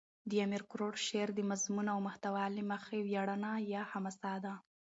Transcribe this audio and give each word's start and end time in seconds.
د 0.29 0.31
امیر 0.45 0.63
کروړ 0.71 0.93
شعر 1.07 1.29
دمضمون 1.39 1.87
او 1.93 1.99
محتوا 2.07 2.45
له 2.55 2.63
مخه 2.71 2.95
ویاړنه 3.07 3.51
یا 3.73 3.81
حماسه 3.91 4.33
ده. 4.43 4.53